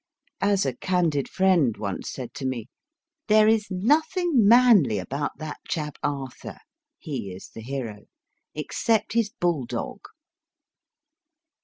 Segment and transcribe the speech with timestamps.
[0.41, 2.65] As a candid friend once said to me,
[3.27, 6.57] There is nothing manly about that chap, Arthur
[6.97, 8.05] he is the hero
[8.55, 10.01] except his bull dog